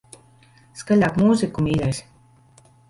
Skaļāk 0.81 1.21
mūziku, 1.25 1.67
mīļais. 1.69 2.05